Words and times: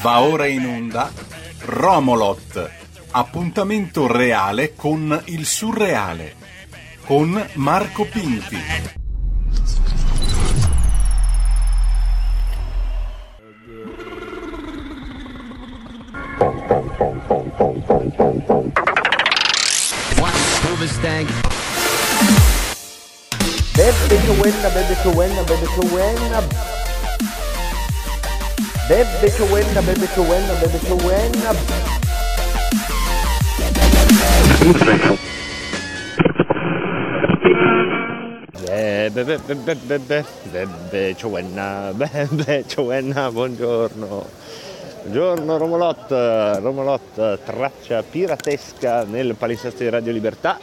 Va 0.00 0.20
ora 0.20 0.46
in 0.46 0.64
onda 0.66 1.12
Romolot, 1.60 2.70
appuntamento 3.10 4.06
reale 4.06 4.74
con 4.74 5.22
il 5.26 5.44
surreale, 5.44 6.34
con 7.04 7.46
Marco 7.54 8.04
Pinti. 8.04 8.58
Bebbe 23.74 24.20
che 24.24 24.30
bebbe 24.70 24.96
che 25.02 25.08
bebbe 25.44 25.66
che. 25.66 26.75
Wenna, 28.88 29.82
bebbe 29.82 30.06
che 30.06 30.20
wenna, 30.20 30.52
bebbe 30.60 30.78
che 30.78 30.92
wenna. 30.92 31.54
Bebe, 38.64 39.24
bebe, 39.24 39.54
bebe, 39.56 39.74
bebe, 39.74 40.24
bebe, 40.52 41.16
Ciowenna, 41.16 41.92
bebe, 41.94 42.64
Ciowenna, 42.68 43.32
buongiorno. 43.32 44.24
Buongiorno 45.02 45.56
Romolot, 45.56 46.10
Romolot, 46.60 47.40
traccia 47.42 48.04
piratesca 48.04 49.02
nel 49.02 49.34
palinsesto 49.34 49.82
di 49.82 49.88
Radio 49.88 50.12
Libertà. 50.12 50.60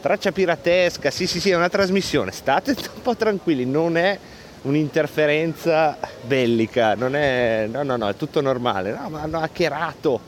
Traccia 0.00 0.32
piratesca, 0.32 1.12
sì 1.12 1.28
sì 1.28 1.38
sì, 1.38 1.50
è 1.50 1.54
una 1.54 1.68
trasmissione, 1.68 2.32
state 2.32 2.72
un 2.72 3.02
po' 3.02 3.14
tranquilli, 3.14 3.64
non 3.64 3.96
è 3.96 4.18
un'interferenza 4.62 5.96
bellica, 6.26 6.94
non 6.94 7.14
è, 7.14 7.68
no 7.70 7.82
no 7.82 7.96
no, 7.96 8.08
è 8.08 8.16
tutto 8.16 8.40
normale, 8.40 8.92
no, 8.92 9.08
ma 9.08 9.22
hanno 9.22 9.40
hackerato 9.40 10.20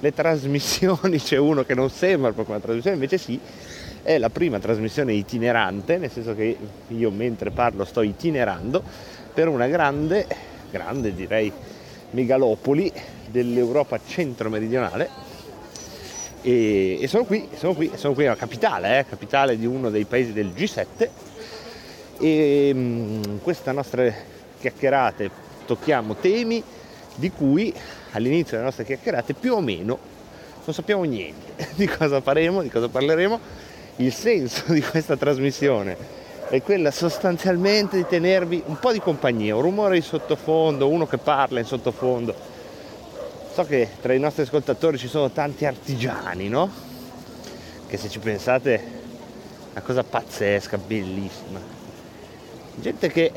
le 0.00 0.12
trasmissioni, 0.12 1.18
c'è 1.18 1.36
uno 1.36 1.62
che 1.62 1.74
non 1.74 1.90
sembra 1.90 2.32
proprio 2.32 2.56
una 2.56 2.64
trasmissione, 2.64 2.96
invece 2.96 3.18
sì, 3.18 3.38
è 4.02 4.18
la 4.18 4.30
prima 4.30 4.58
trasmissione 4.58 5.12
itinerante, 5.14 5.96
nel 5.96 6.10
senso 6.10 6.34
che 6.34 6.56
io 6.88 7.10
mentre 7.10 7.50
parlo 7.50 7.84
sto 7.84 8.02
itinerando 8.02 8.82
per 9.32 9.48
una 9.48 9.68
grande, 9.68 10.26
grande 10.70 11.14
direi, 11.14 11.52
megalopoli 12.10 12.92
dell'Europa 13.28 13.98
centro-meridionale. 14.04 15.30
E, 16.42 16.98
e 17.00 17.06
sono 17.06 17.24
qui, 17.24 17.48
sono 17.54 17.72
qui, 17.74 17.92
sono 17.94 18.14
qui, 18.14 18.24
la 18.24 18.34
capitale, 18.34 18.98
eh, 18.98 19.06
capitale 19.06 19.56
di 19.56 19.64
uno 19.64 19.90
dei 19.90 20.04
paesi 20.04 20.32
del 20.32 20.48
G7 20.48 21.08
e 22.22 22.72
mh, 22.72 23.40
queste 23.42 23.72
nostre 23.72 24.14
chiacchierate 24.60 25.28
tocchiamo 25.66 26.14
temi 26.14 26.62
di 27.16 27.30
cui 27.32 27.74
all'inizio 28.12 28.52
delle 28.52 28.68
nostre 28.68 28.84
chiacchierate 28.84 29.34
più 29.34 29.54
o 29.54 29.60
meno 29.60 29.98
non 30.64 30.72
sappiamo 30.72 31.02
niente 31.02 31.66
di 31.74 31.88
cosa 31.88 32.20
faremo, 32.20 32.62
di 32.62 32.70
cosa 32.70 32.88
parleremo. 32.88 33.40
Il 33.96 34.12
senso 34.12 34.72
di 34.72 34.80
questa 34.80 35.16
trasmissione 35.16 35.96
è 36.48 36.62
quella 36.62 36.92
sostanzialmente 36.92 37.96
di 37.96 38.06
tenervi 38.06 38.62
un 38.66 38.78
po' 38.78 38.92
di 38.92 39.00
compagnia, 39.00 39.56
un 39.56 39.62
rumore 39.62 39.96
in 39.96 40.02
sottofondo, 40.02 40.88
uno 40.88 41.08
che 41.08 41.18
parla 41.18 41.58
in 41.58 41.66
sottofondo. 41.66 42.34
So 43.52 43.64
che 43.64 43.88
tra 44.00 44.14
i 44.14 44.20
nostri 44.20 44.42
ascoltatori 44.42 44.96
ci 44.96 45.08
sono 45.08 45.30
tanti 45.30 45.66
artigiani, 45.66 46.48
no? 46.48 46.70
Che 47.88 47.96
se 47.96 48.08
ci 48.08 48.20
pensate 48.20 49.00
una 49.72 49.82
cosa 49.82 50.04
pazzesca, 50.04 50.78
bellissima. 50.78 51.71
Gente 52.82 53.12
che 53.12 53.30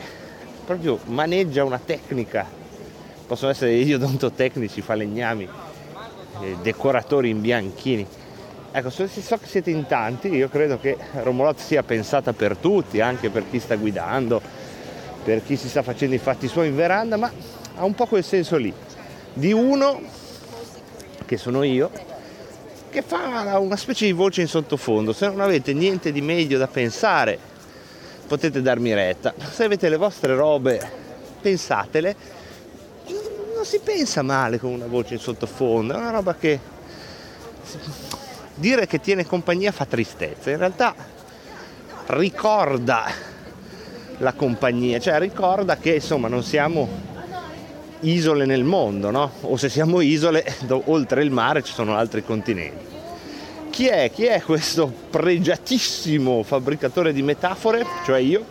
proprio 0.65 0.97
maneggia 1.05 1.63
una 1.63 1.77
tecnica, 1.77 2.47
possono 3.27 3.51
essere 3.51 3.75
gli 3.75 3.93
odontotecnici, 3.93 4.81
falegnami, 4.81 5.47
eh, 6.41 6.57
decoratori 6.63 7.29
in 7.29 7.41
bianchini. 7.41 8.07
Ecco, 8.71 8.89
so 8.89 9.05
che 9.05 9.45
siete 9.45 9.69
in 9.69 9.85
tanti, 9.85 10.29
io 10.29 10.49
credo 10.49 10.79
che 10.79 10.97
Romolot 11.21 11.59
sia 11.59 11.83
pensata 11.83 12.33
per 12.33 12.57
tutti, 12.57 13.01
anche 13.01 13.29
per 13.29 13.47
chi 13.47 13.59
sta 13.59 13.75
guidando, 13.75 14.41
per 15.23 15.43
chi 15.43 15.55
si 15.57 15.69
sta 15.69 15.83
facendo 15.83 16.15
i 16.15 16.19
fatti 16.19 16.47
suoi 16.47 16.69
in 16.69 16.75
veranda, 16.75 17.15
ma 17.15 17.31
ha 17.75 17.85
un 17.85 17.93
po' 17.93 18.07
quel 18.07 18.23
senso 18.23 18.57
lì, 18.57 18.73
di 19.31 19.53
uno, 19.53 20.01
che 21.23 21.37
sono 21.37 21.61
io, 21.61 21.91
che 22.89 23.03
fa 23.03 23.59
una 23.59 23.77
specie 23.77 24.05
di 24.05 24.11
voce 24.11 24.41
in 24.41 24.47
sottofondo. 24.47 25.13
Se 25.13 25.27
non 25.27 25.39
avete 25.39 25.71
niente 25.73 26.11
di 26.11 26.21
meglio 26.21 26.57
da 26.57 26.67
pensare, 26.67 27.53
potete 28.27 28.61
darmi 28.61 28.93
retta. 28.93 29.33
Se 29.51 29.63
avete 29.63 29.89
le 29.89 29.97
vostre 29.97 30.35
robe, 30.35 30.79
pensatele. 31.41 32.15
Non 33.55 33.65
si 33.65 33.79
pensa 33.79 34.21
male 34.21 34.59
con 34.59 34.71
una 34.71 34.87
voce 34.87 35.13
in 35.13 35.19
sottofondo, 35.19 35.93
è 35.93 35.97
una 35.97 36.11
roba 36.11 36.35
che 36.35 36.59
dire 38.55 38.85
che 38.85 38.99
tiene 38.99 39.25
compagnia 39.25 39.71
fa 39.71 39.85
tristezza, 39.85 40.51
in 40.51 40.57
realtà 40.57 40.93
ricorda 42.07 43.05
la 44.19 44.33
compagnia, 44.33 44.99
cioè 44.99 45.19
ricorda 45.19 45.77
che 45.77 45.95
insomma 45.95 46.27
non 46.27 46.43
siamo 46.43 46.87
isole 48.01 48.45
nel 48.45 48.63
mondo, 48.63 49.09
no? 49.09 49.31
O 49.41 49.57
se 49.57 49.69
siamo 49.69 50.01
isole, 50.01 50.45
oltre 50.85 51.23
il 51.23 51.31
mare 51.31 51.63
ci 51.63 51.73
sono 51.73 51.95
altri 51.95 52.23
continenti. 52.23 52.94
Chi 53.75 53.87
è? 53.87 54.09
Chi 54.09 54.23
è 54.23 54.41
questo 54.41 54.89
pregiatissimo 55.09 56.43
fabbricatore 56.43 57.11
di 57.11 57.21
metafore, 57.21 57.85
cioè 58.05 58.19
io? 58.19 58.41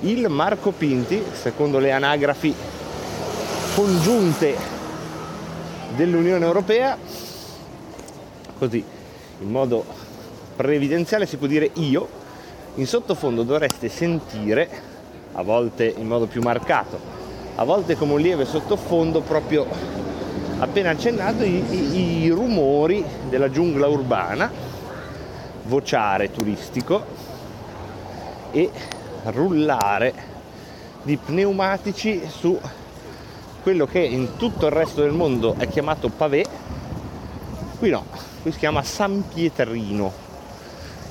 Il 0.00 0.28
Marco 0.28 0.72
Pinti, 0.72 1.24
secondo 1.32 1.78
le 1.78 1.90
anagrafi 1.90 2.54
congiunte 3.74 4.54
dell'Unione 5.96 6.44
Europea, 6.44 6.98
così 8.58 8.84
in 9.40 9.50
modo 9.50 9.86
previdenziale 10.54 11.24
si 11.24 11.38
può 11.38 11.46
dire 11.46 11.70
io, 11.76 12.06
in 12.74 12.86
sottofondo 12.86 13.44
dovreste 13.44 13.88
sentire, 13.88 14.68
a 15.32 15.40
volte 15.40 15.94
in 15.96 16.06
modo 16.06 16.26
più 16.26 16.42
marcato, 16.42 17.00
a 17.54 17.64
volte 17.64 17.96
come 17.96 18.12
un 18.12 18.20
lieve 18.20 18.44
sottofondo 18.44 19.22
proprio 19.22 20.07
appena 20.58 20.90
accennato 20.90 21.44
i, 21.44 21.62
i, 21.70 22.22
i 22.22 22.28
rumori 22.30 23.04
della 23.28 23.50
giungla 23.50 23.86
urbana, 23.86 24.50
vociare 25.64 26.30
turistico 26.30 27.04
e 28.50 28.70
rullare 29.24 30.36
di 31.02 31.16
pneumatici 31.16 32.22
su 32.28 32.58
quello 33.62 33.86
che 33.86 34.00
in 34.00 34.36
tutto 34.36 34.66
il 34.66 34.72
resto 34.72 35.02
del 35.02 35.12
mondo 35.12 35.54
è 35.58 35.68
chiamato 35.68 36.08
pavé, 36.08 36.44
qui 37.78 37.90
no, 37.90 38.04
qui 38.42 38.52
si 38.52 38.58
chiama 38.58 38.82
San 38.82 39.24
Pietrino. 39.32 40.26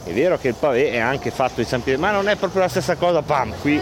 È 0.03 0.12
vero 0.13 0.38
che 0.38 0.50
il 0.50 0.56
pavé 0.56 0.91
è 0.91 1.00
anche 1.00 1.31
fatto 1.31 1.56
di 1.62 1.66
San 1.66 1.84
Pietrino, 1.84 2.07
ma 2.07 2.13
non 2.13 2.28
è 2.28 2.36
proprio 2.36 2.62
la 2.62 2.69
stessa 2.69 2.96
cosa, 2.96 3.22
pam, 3.22 3.53
qui 3.62 3.81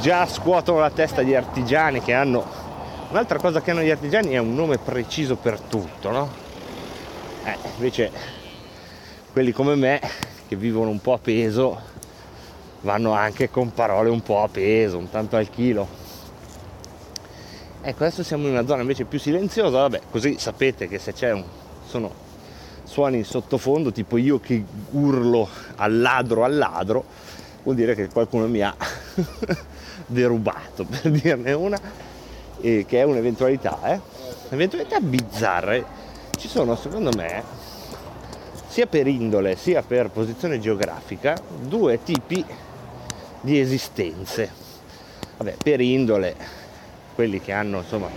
già 0.00 0.26
scuotono 0.26 0.78
la 0.78 0.90
testa 0.90 1.22
gli 1.22 1.34
artigiani 1.34 2.00
che 2.00 2.12
hanno... 2.12 2.65
Un'altra 3.08 3.38
cosa 3.38 3.62
che 3.62 3.70
hanno 3.70 3.82
gli 3.82 3.90
artigiani 3.90 4.32
è 4.32 4.38
un 4.38 4.54
nome 4.54 4.78
preciso 4.78 5.36
per 5.36 5.60
tutto, 5.60 6.10
no? 6.10 6.28
Eh, 7.44 7.56
invece 7.76 8.10
quelli 9.32 9.52
come 9.52 9.76
me, 9.76 10.00
che 10.48 10.56
vivono 10.56 10.90
un 10.90 11.00
po' 11.00 11.12
a 11.12 11.18
peso, 11.18 11.80
vanno 12.80 13.12
anche 13.12 13.48
con 13.48 13.72
parole 13.72 14.10
un 14.10 14.22
po' 14.22 14.42
a 14.42 14.48
peso, 14.48 14.98
un 14.98 15.08
tanto 15.08 15.36
al 15.36 15.48
chilo. 15.48 15.86
Ecco, 17.80 18.02
adesso 18.02 18.24
siamo 18.24 18.46
in 18.46 18.54
una 18.54 18.66
zona 18.66 18.80
invece 18.80 19.04
più 19.04 19.20
silenziosa, 19.20 19.78
vabbè, 19.78 20.00
così 20.10 20.36
sapete 20.38 20.88
che 20.88 20.98
se 20.98 21.12
c'è 21.12 21.32
un... 21.32 21.44
sono 21.86 22.12
suoni 22.82 23.18
in 23.18 23.24
sottofondo, 23.24 23.92
tipo 23.92 24.16
io 24.16 24.40
che 24.40 24.64
urlo 24.90 25.48
al 25.76 26.00
ladro 26.00 26.42
al 26.42 26.56
ladro, 26.56 27.04
vuol 27.62 27.76
dire 27.76 27.94
che 27.94 28.08
qualcuno 28.08 28.48
mi 28.48 28.62
ha 28.62 28.74
derubato, 30.06 30.84
per 30.84 31.08
dirne 31.12 31.52
una, 31.52 31.80
e 32.60 32.84
che 32.86 33.00
è 33.00 33.02
un'eventualità, 33.02 33.78
eh? 33.84 34.00
Eventualità 34.50 35.00
bizzarre. 35.00 35.84
Ci 36.36 36.48
sono, 36.48 36.76
secondo 36.76 37.10
me, 37.16 37.42
sia 38.76 38.86
per 38.86 39.06
indole 39.06 39.56
sia 39.56 39.82
per 39.82 40.10
posizione 40.10 40.60
geografica, 40.60 41.34
due 41.62 42.02
tipi 42.02 42.44
di 43.40 43.58
esistenze. 43.58 44.50
Vabbè, 45.38 45.56
per 45.62 45.80
indole, 45.80 46.36
quelli 47.14 47.40
che 47.40 47.52
hanno 47.52 47.78
insomma 47.78 48.08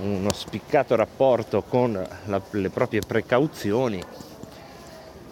uno 0.00 0.32
spiccato 0.32 0.94
rapporto 0.94 1.62
con 1.62 1.92
la, 2.24 2.40
le 2.50 2.70
proprie 2.70 3.00
precauzioni, 3.06 4.02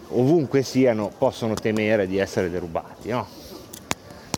ovunque 0.09 0.61
siano, 0.61 1.11
possono 1.17 1.55
temere 1.55 2.05
di 2.05 2.19
essere 2.19 2.51
derubati. 2.51 3.09
No? 3.09 3.27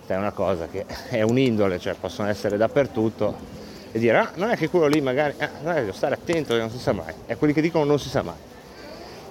È 0.06 0.16
una 0.16 0.32
cosa 0.32 0.68
che 0.68 0.86
è 1.10 1.22
un'indole, 1.22 1.80
cioè 1.80 1.96
possono 1.96 2.30
essere 2.30 2.56
dappertutto 2.56 3.62
e 3.96 4.00
dire 4.00 4.18
ah, 4.18 4.32
non 4.36 4.50
è 4.50 4.58
che 4.58 4.70
quello 4.70 4.88
lì 4.88 5.02
magari, 5.02 5.36
ah, 5.38 5.50
non 5.62 5.78
è 5.78 5.86
che 5.86 5.94
stare 5.94 6.16
attento, 6.16 6.58
non 6.58 6.72
si 6.72 6.80
sa 6.80 6.94
mai, 6.94 7.14
è 7.28 7.38
quelli 7.38 7.54
che 7.54 7.62
dicono 7.62 7.86
non 7.86 8.00
si 8.00 8.10
sa 8.10 8.24
mai. 8.24 8.34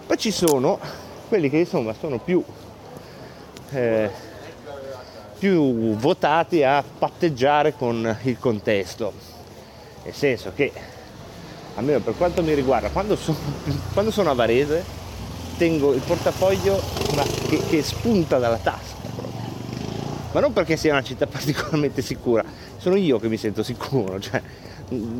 Poi 0.06 0.16
ci 0.16 0.30
sono 0.30 0.78
quelli 1.26 1.50
che 1.50 1.58
insomma 1.58 1.92
sono 1.98 2.20
più, 2.20 2.40
eh, 3.72 4.08
più 5.36 5.96
votati 5.96 6.62
a 6.62 6.80
patteggiare 6.82 7.74
con 7.74 8.16
il 8.22 8.38
contesto 8.38 9.12
Nel 10.04 10.14
senso 10.14 10.52
che, 10.54 10.70
almeno 11.74 11.98
per 11.98 12.14
quanto 12.16 12.40
mi 12.44 12.54
riguarda, 12.54 12.90
quando 12.90 13.16
sono, 13.16 13.38
quando 13.92 14.12
sono 14.12 14.30
a 14.30 14.34
Varese 14.34 14.84
tengo 15.58 15.92
il 15.92 16.02
portafoglio 16.02 16.80
che, 17.48 17.60
che 17.68 17.82
spunta 17.82 18.38
dalla 18.38 18.58
tasca. 18.58 19.01
Ma 20.32 20.40
non 20.40 20.52
perché 20.52 20.76
sia 20.76 20.92
una 20.92 21.02
città 21.02 21.26
particolarmente 21.28 22.02
sicura, 22.02 22.44
sono 22.78 22.96
io 22.96 23.18
che 23.18 23.28
mi 23.28 23.36
sento 23.36 23.62
sicuro, 23.62 24.18
cioè 24.18 24.40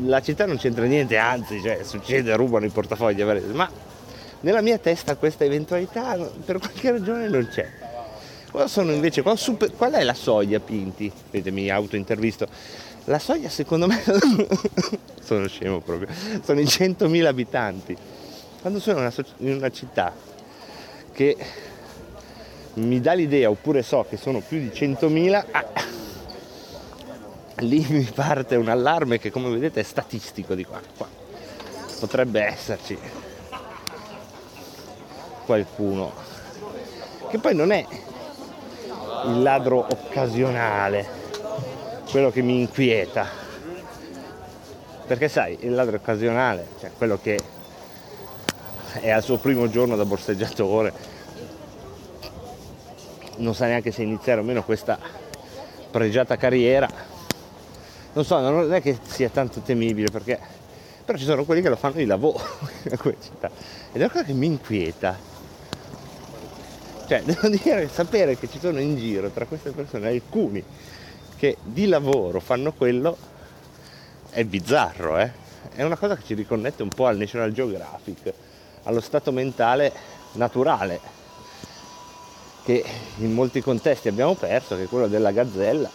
la 0.05 0.21
città 0.21 0.45
non 0.45 0.57
c'entra 0.57 0.85
niente, 0.85 1.17
anzi, 1.17 1.61
cioè, 1.61 1.79
succede, 1.83 2.35
rubano 2.35 2.65
i 2.65 2.69
portafogli 2.69 3.23
ma 3.53 3.69
nella 4.41 4.61
mia 4.61 4.77
testa 4.77 5.15
questa 5.15 5.45
eventualità 5.45 6.17
per 6.17 6.59
qualche 6.59 6.91
ragione 6.91 7.27
non 7.29 7.47
c'è. 7.49 7.69
Qual, 8.51 8.69
invece, 8.89 9.21
qual, 9.21 9.37
super, 9.37 9.71
qual 9.71 9.93
è 9.93 10.03
la 10.03 10.13
soglia 10.13 10.59
Pinti? 10.59 11.11
Vedete, 11.31 11.49
mi 11.49 11.69
autointervisto. 11.69 12.47
La 13.05 13.19
soglia 13.19 13.49
secondo 13.49 13.87
me, 13.87 14.01
sono 15.23 15.47
scemo 15.47 15.79
proprio, 15.79 16.07
sono 16.43 16.59
i 16.59 16.65
100.000 16.65 17.25
abitanti. 17.25 17.97
Quando 18.61 18.79
sono 18.79 18.99
in 18.99 19.05
una, 19.05 19.25
in 19.37 19.55
una 19.55 19.71
città 19.71 20.13
che 21.13 21.37
mi 22.75 22.99
dà 22.99 23.13
l'idea, 23.13 23.49
oppure 23.49 23.83
so 23.83 24.05
che 24.07 24.17
sono 24.17 24.39
più 24.39 24.59
di 24.59 24.69
100.000, 24.73 25.45
ah, 25.51 25.65
lì 27.57 27.85
mi 27.89 28.03
parte 28.13 28.55
un 28.55 28.69
allarme 28.69 29.19
che 29.19 29.31
come 29.31 29.49
vedete 29.49 29.81
è 29.81 29.83
statistico 29.83 30.55
di 30.55 30.63
qua. 30.65 30.81
qua. 30.97 31.07
Potrebbe 31.99 32.41
esserci 32.41 32.97
qualcuno 35.45 36.11
che 37.33 37.39
poi 37.39 37.55
non 37.55 37.71
è 37.71 37.83
il 39.25 39.41
ladro 39.41 39.87
occasionale, 39.89 41.07
quello 42.11 42.29
che 42.29 42.43
mi 42.43 42.59
inquieta. 42.59 43.27
Perché 45.07 45.27
sai, 45.27 45.57
il 45.61 45.73
ladro 45.73 45.95
occasionale, 45.95 46.67
cioè 46.79 46.91
quello 46.95 47.17
che 47.19 47.39
è 48.99 49.09
al 49.09 49.23
suo 49.23 49.37
primo 49.37 49.67
giorno 49.67 49.95
da 49.95 50.05
borseggiatore, 50.05 50.93
non 53.37 53.55
sa 53.55 53.65
neanche 53.65 53.91
se 53.91 54.03
iniziare 54.03 54.41
o 54.41 54.43
meno 54.43 54.63
questa 54.63 54.97
pregiata 55.91 56.37
carriera. 56.37 56.89
Non 58.13 58.23
so, 58.25 58.39
non 58.39 58.73
è 58.73 58.81
che 58.81 58.97
sia 59.03 59.29
tanto 59.29 59.61
temibile 59.61 60.09
perché 60.11 60.39
però 61.03 61.17
ci 61.17 61.25
sono 61.25 61.43
quelli 61.43 61.61
che 61.61 61.69
lo 61.69 61.75
fanno 61.75 61.95
di 61.95 62.05
lavoro 62.05 62.41
in 62.89 62.97
quelle 62.97 63.17
città 63.21 63.49
ed 63.91 63.95
è 64.01 64.03
una 64.05 64.09
cosa 64.09 64.23
che 64.23 64.33
mi 64.33 64.45
inquieta 64.45 65.17
cioè, 67.07 67.21
devo 67.25 67.49
dire, 67.49 67.89
sapere 67.89 68.37
che 68.37 68.49
ci 68.49 68.59
sono 68.59 68.79
in 68.79 68.97
giro 68.97 69.29
tra 69.29 69.45
queste 69.45 69.71
persone 69.71 70.07
alcuni 70.07 70.63
che 71.35 71.57
di 71.61 71.87
lavoro 71.87 72.39
fanno 72.39 72.71
quello 72.71 73.17
è 74.29 74.43
bizzarro, 74.45 75.19
eh? 75.19 75.31
È 75.75 75.83
una 75.83 75.95
cosa 75.97 76.15
che 76.15 76.23
ci 76.25 76.33
riconnette 76.33 76.81
un 76.81 76.89
po' 76.89 77.05
al 77.05 77.17
National 77.17 77.51
Geographic, 77.51 78.33
allo 78.83 78.99
stato 78.99 79.31
mentale 79.31 79.91
naturale 80.33 80.99
che 82.63 82.83
in 83.17 83.33
molti 83.33 83.61
contesti 83.61 84.07
abbiamo 84.07 84.35
perso, 84.35 84.75
che 84.75 84.83
è 84.83 84.87
quello 84.87 85.07
della 85.07 85.31
gazzella, 85.31 85.89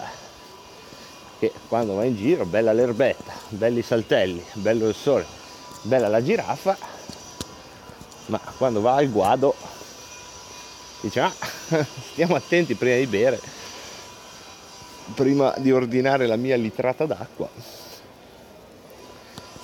che 1.39 1.53
quando 1.69 1.95
va 1.95 2.05
in 2.05 2.17
giro, 2.17 2.45
bella 2.45 2.73
l'erbetta, 2.73 3.33
belli 3.49 3.79
i 3.79 3.83
saltelli, 3.83 4.45
bello 4.55 4.89
il 4.89 4.95
sole, 4.95 5.25
bella 5.83 6.09
la 6.09 6.23
giraffa, 6.23 6.77
ma 8.27 8.41
quando 8.59 8.81
va 8.83 8.97
al 8.97 9.11
guado 9.11 9.55
dice 11.01 11.21
ah, 11.21 11.33
stiamo 12.11 12.35
attenti 12.35 12.75
prima 12.75 12.97
di 12.97 13.07
bere, 13.07 13.41
prima 15.15 15.55
di 15.57 15.73
ordinare 15.73 16.27
la 16.27 16.37
mia 16.37 16.57
litrata 16.57 17.07
d'acqua. 17.07 17.49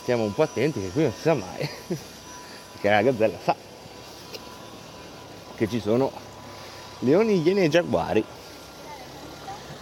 Stiamo 0.03 0.25
un 0.25 0.35
po' 0.35 0.43
attenti 0.43 0.81
che 0.81 0.91
qui 0.91 1.03
non 1.03 1.13
si 1.13 1.21
sa 1.21 1.35
mai, 1.35 1.69
perché 2.73 2.89
la 2.89 3.03
gazzella 3.03 3.39
sa 3.43 3.57
che 5.57 5.69
ci 5.69 5.81
sono 5.81 6.11
leoni, 7.05 7.43
iene 7.43 7.65
e 7.65 7.69
giaguari. 7.69 8.25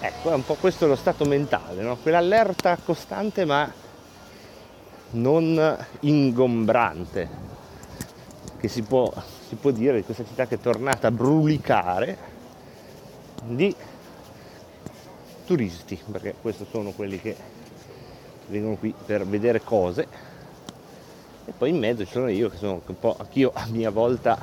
Ecco, 0.01 0.31
è 0.31 0.35
un 0.35 0.45
po' 0.45 0.55
questo 0.55 0.87
lo 0.87 0.97
stato 0.97 1.25
mentale, 1.25 1.83
no? 1.83 1.97
quell'allerta 1.97 2.77
costante 2.85 3.45
ma 3.45 3.73
non 5.11 5.87
ingombrante 6.01 7.29
che 8.59 8.69
si 8.69 8.83
può 8.83 9.13
si 9.53 9.59
può 9.59 9.71
dire 9.71 9.97
di 9.97 10.03
questa 10.03 10.25
città 10.25 10.47
che 10.47 10.55
è 10.55 10.61
tornata 10.61 11.09
a 11.09 11.11
brulicare 11.11 12.17
di 13.45 13.77
turisti, 15.45 16.01
perché 16.11 16.35
questi 16.41 16.67
sono 16.71 16.93
quelli 16.93 17.21
che 17.21 17.37
vengono 18.47 18.77
qui 18.77 18.95
per 19.05 19.27
vedere 19.27 19.61
cose 19.61 20.09
e 21.45 21.53
poi 21.53 21.69
in 21.69 21.79
mezzo 21.79 22.03
ci 22.07 22.13
sono 22.13 22.29
io 22.29 22.49
che 22.49 22.57
sono 22.57 22.81
un 22.87 22.99
po' 22.99 23.15
anch'io 23.19 23.51
a 23.53 23.67
mia 23.67 23.91
volta 23.91 24.39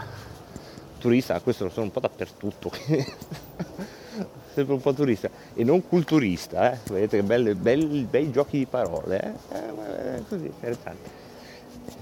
turista, 0.99 1.39
questo 1.39 1.63
lo 1.63 1.69
sono 1.71 1.85
un 1.85 1.91
po' 1.91 1.99
dappertutto, 1.99 2.71
sempre 4.53 4.73
un 4.73 4.81
po' 4.81 4.93
turista 4.93 5.29
e 5.55 5.63
non 5.63 5.87
culturista, 5.87 6.73
eh? 6.73 6.77
vedete 6.89 7.17
che 7.17 7.23
belli, 7.23 7.55
belli, 7.55 8.03
bei 8.03 8.29
giochi 8.31 8.59
di 8.59 8.65
parole, 8.65 9.37
eh? 9.49 9.55
Eh, 9.55 10.23
così 10.27 10.45
interessante. 10.45 11.09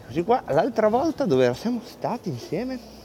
Così 0.08 0.24
qua, 0.24 0.44
l'altra 0.48 0.90
volta 0.90 1.26
dove 1.26 1.54
siamo 1.54 1.82
stati 1.86 2.30
insieme? 2.30 2.96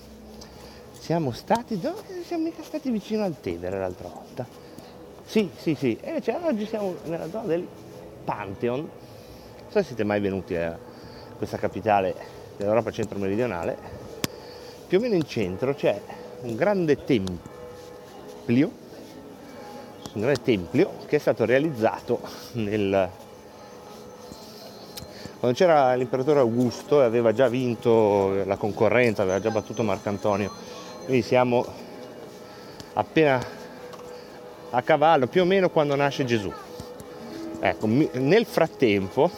siamo 1.03 1.33
stati 1.33 1.81
dove 1.81 2.23
siamo 2.25 2.45
mica 2.45 2.63
stati 2.63 2.89
vicino 2.89 3.25
al 3.25 3.41
Tevere 3.41 3.77
l'altra 3.77 4.09
volta 4.09 4.47
sì 5.25 5.51
sì 5.57 5.75
sì 5.75 5.99
e 6.01 6.11
invece 6.11 6.39
oggi 6.41 6.65
siamo 6.65 6.95
nella 7.07 7.29
zona 7.29 7.47
del 7.47 7.67
Pantheon 8.25 8.79
non 8.79 8.89
so 9.67 9.79
se 9.81 9.83
siete 9.83 10.05
mai 10.05 10.21
venuti 10.21 10.55
a 10.55 10.79
questa 11.37 11.57
capitale 11.57 12.15
dell'Europa 12.57 12.93
centro-meridionale 12.93 13.77
più 14.93 15.01
o 15.01 15.05
meno 15.05 15.15
in 15.15 15.27
centro 15.27 15.75
c'è 15.75 15.99
un 16.43 16.55
grande 16.55 17.03
tempio 17.03 17.39
un 18.45 20.21
grande 20.21 20.43
tempio 20.43 20.91
che 21.07 21.17
è 21.17 21.19
stato 21.19 21.47
realizzato 21.47 22.21
nel 22.53 23.09
quando 25.41 25.57
c'era 25.57 25.95
l'imperatore 25.95 26.41
Augusto 26.41 27.01
e 27.01 27.05
aveva 27.07 27.33
già 27.33 27.49
vinto 27.49 28.45
la 28.45 28.57
concorrenza, 28.57 29.23
aveva 29.23 29.41
già 29.41 29.49
battuto 29.49 29.83
Marcantonio 29.83 30.53
quindi 31.07 31.23
siamo 31.23 31.65
appena 32.93 33.43
a 34.69 34.83
cavallo, 34.83 35.27
più 35.27 35.41
o 35.41 35.47
meno 35.47 35.71
quando 35.71 35.97
nasce 35.97 36.27
Gesù. 36.27 36.53
Ecco, 37.61 37.87
nel 37.87 38.45
frattempo, 38.45 39.31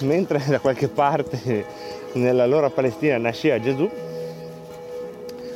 mentre 0.00 0.42
da 0.44 0.58
qualche 0.58 0.88
parte 0.88 1.64
nella 2.14 2.46
loro 2.46 2.68
Palestina 2.70 3.16
nasceva 3.16 3.60
Gesù, 3.60 3.88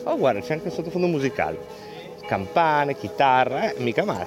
oh 0.08 0.16
guarda 0.16 0.40
c'è 0.40 0.54
anche 0.54 0.68
il 0.68 0.72
sottofondo 0.72 1.06
musicale, 1.06 1.58
campane, 2.26 2.96
chitarra, 2.96 3.70
eh, 3.70 3.74
mica 3.78 4.04
male. 4.04 4.26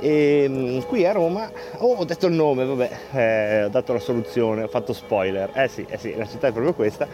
E 0.00 0.46
mm, 0.48 0.78
qui 0.80 1.06
a 1.06 1.12
Roma, 1.12 1.50
oh 1.78 1.94
ho 1.94 2.04
detto 2.04 2.26
il 2.26 2.34
nome, 2.34 2.64
vabbè, 2.64 2.90
eh, 3.12 3.64
ho 3.64 3.68
dato 3.68 3.92
la 3.94 4.00
soluzione, 4.00 4.62
ho 4.62 4.68
fatto 4.68 4.92
spoiler, 4.92 5.50
eh 5.54 5.68
sì, 5.68 5.86
eh 5.88 5.96
sì, 5.96 6.14
la 6.14 6.26
città 6.26 6.48
è 6.48 6.52
proprio 6.52 6.74
questa, 6.74 7.06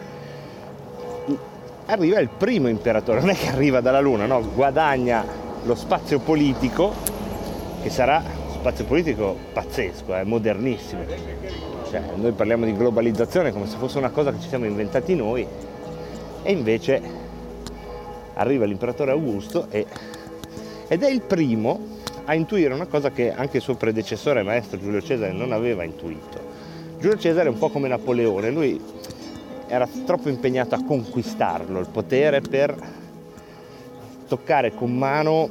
arriva 1.85 2.19
il 2.19 2.29
primo 2.29 2.67
imperatore, 2.67 3.19
non 3.19 3.29
è 3.29 3.35
che 3.35 3.47
arriva 3.47 3.79
dalla 3.79 4.01
Luna, 4.01 4.25
no, 4.25 4.45
guadagna 4.53 5.23
lo 5.63 5.75
spazio 5.75 6.19
politico, 6.19 6.93
che 7.81 7.89
sarà 7.89 8.21
spazio 8.53 8.85
politico 8.85 9.37
pazzesco, 9.53 10.15
eh, 10.15 10.23
modernissimo. 10.23 11.03
Cioè, 11.89 12.01
noi 12.15 12.31
parliamo 12.31 12.65
di 12.65 12.75
globalizzazione 12.75 13.51
come 13.51 13.67
se 13.67 13.77
fosse 13.77 13.97
una 13.97 14.09
cosa 14.09 14.31
che 14.31 14.39
ci 14.39 14.47
siamo 14.47 14.65
inventati 14.65 15.15
noi, 15.15 15.45
e 16.43 16.51
invece 16.51 17.01
arriva 18.33 18.65
l'imperatore 18.65 19.11
Augusto 19.11 19.67
e, 19.69 19.85
ed 20.87 21.03
è 21.03 21.09
il 21.09 21.21
primo 21.21 21.99
a 22.25 22.33
intuire 22.33 22.73
una 22.73 22.85
cosa 22.85 23.11
che 23.11 23.33
anche 23.33 23.57
il 23.57 23.63
suo 23.63 23.75
predecessore 23.75 24.43
maestro 24.43 24.79
Giulio 24.79 25.01
Cesare 25.01 25.31
non 25.31 25.51
aveva 25.51 25.83
intuito. 25.83 26.49
Giulio 26.99 27.17
Cesare 27.17 27.47
è 27.47 27.51
un 27.51 27.57
po' 27.57 27.69
come 27.69 27.87
Napoleone, 27.87 28.51
lui 28.51 28.79
era 29.67 29.87
troppo 30.05 30.29
impegnato 30.29 30.75
a 30.75 30.83
conquistarlo, 30.83 31.79
il 31.79 31.87
potere 31.87 32.41
per 32.41 32.75
toccare 34.27 34.73
con 34.73 34.95
mano 34.95 35.49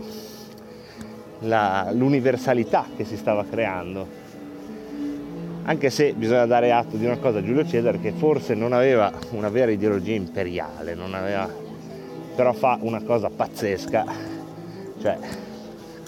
la, 1.40 1.90
l'universalità 1.92 2.87
che 2.97 3.04
si 3.04 3.16
stava 3.16 3.44
creando. 3.44 4.20
Anche 5.71 5.89
se 5.91 6.15
bisogna 6.15 6.47
dare 6.47 6.73
atto 6.73 6.97
di 6.97 7.05
una 7.05 7.19
cosa 7.19 7.39
a 7.39 7.45
Giulio 7.45 7.65
Cesare 7.65 8.00
che 8.00 8.11
forse 8.11 8.55
non 8.55 8.73
aveva 8.73 9.12
una 9.31 9.49
vera 9.50 9.71
ideologia 9.71 10.15
imperiale, 10.15 10.95
aveva, 10.95 11.49
però 12.35 12.53
fa 12.53 12.77
una 12.81 13.00
cosa 13.05 13.31
pazzesca, 13.31 14.05
cioè 15.00 15.17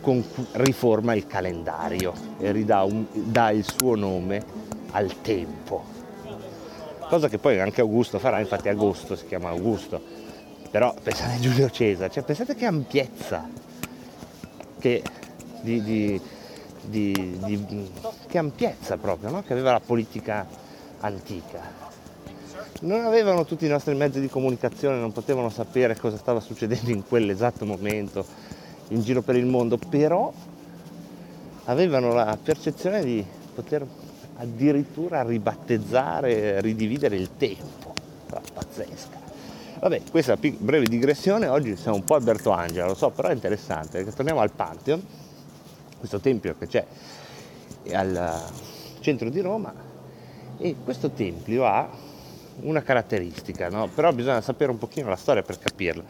con, 0.02 0.24
riforma 0.54 1.14
il 1.14 1.28
calendario 1.28 2.12
e 2.40 2.50
ridà 2.50 2.82
un, 2.82 3.06
dà 3.12 3.50
il 3.50 3.64
suo 3.64 3.94
nome 3.94 4.42
al 4.90 5.20
tempo. 5.20 5.84
Cosa 7.08 7.28
che 7.28 7.38
poi 7.38 7.60
anche 7.60 7.82
Augusto 7.82 8.18
farà, 8.18 8.40
infatti 8.40 8.68
agosto 8.68 9.14
si 9.14 9.26
chiama 9.26 9.50
Augusto, 9.50 10.02
però 10.72 10.92
pensate 11.00 11.34
a 11.34 11.38
Giulio 11.38 11.70
Cesare, 11.70 12.10
cioè 12.10 12.24
pensate 12.24 12.56
che 12.56 12.66
ampiezza 12.66 13.48
che 14.80 15.04
di, 15.60 15.80
di, 15.84 16.20
di, 16.84 17.38
di 17.44 17.90
che 18.32 18.38
ampiezza 18.38 18.96
proprio, 18.96 19.28
no? 19.28 19.42
che 19.42 19.52
aveva 19.52 19.72
la 19.72 19.80
politica 19.80 20.46
antica. 21.00 21.60
Non 22.80 23.04
avevano 23.04 23.44
tutti 23.44 23.66
i 23.66 23.68
nostri 23.68 23.94
mezzi 23.94 24.20
di 24.20 24.28
comunicazione, 24.30 24.98
non 24.98 25.12
potevano 25.12 25.50
sapere 25.50 25.98
cosa 25.98 26.16
stava 26.16 26.40
succedendo 26.40 26.90
in 26.90 27.06
quell'esatto 27.06 27.66
momento 27.66 28.24
in 28.88 29.02
giro 29.02 29.20
per 29.20 29.36
il 29.36 29.44
mondo, 29.44 29.76
però 29.76 30.32
avevano 31.64 32.14
la 32.14 32.38
percezione 32.42 33.04
di 33.04 33.22
poter 33.54 33.86
addirittura 34.36 35.22
ribattezzare, 35.22 36.62
ridividere 36.62 37.16
il 37.16 37.36
tempo. 37.36 37.92
Pazzesca. 38.26 39.20
Vabbè, 39.78 40.00
questa 40.10 40.38
breve 40.38 40.86
digressione, 40.86 41.48
oggi 41.48 41.76
siamo 41.76 41.98
un 41.98 42.04
po' 42.04 42.14
Alberto 42.14 42.50
Angela, 42.50 42.86
lo 42.86 42.94
so, 42.94 43.10
però 43.10 43.28
è 43.28 43.34
interessante, 43.34 43.98
perché 43.98 44.14
torniamo 44.14 44.40
al 44.40 44.52
Pantheon, 44.52 45.04
questo 45.98 46.18
tempio 46.18 46.54
che 46.58 46.66
c'è 46.66 46.86
al 47.92 48.42
centro 49.00 49.28
di 49.28 49.40
Roma, 49.40 49.72
e 50.58 50.76
questo 50.82 51.10
tempio 51.10 51.64
ha 51.64 51.88
una 52.60 52.82
caratteristica, 52.82 53.68
no? 53.68 53.88
però 53.88 54.12
bisogna 54.12 54.40
sapere 54.40 54.70
un 54.70 54.78
pochino 54.78 55.08
la 55.08 55.16
storia 55.16 55.42
per 55.42 55.58
capirla, 55.58 56.04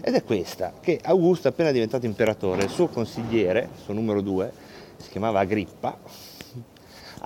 ed 0.00 0.14
è 0.14 0.24
questa, 0.24 0.74
che 0.80 1.00
Augusto 1.02 1.48
appena 1.48 1.70
diventato 1.70 2.06
imperatore, 2.06 2.64
il 2.64 2.70
suo 2.70 2.88
consigliere, 2.88 3.68
il 3.74 3.82
suo 3.82 3.94
numero 3.94 4.20
due, 4.20 4.52
si 4.96 5.10
chiamava 5.10 5.40
Agrippa, 5.40 5.98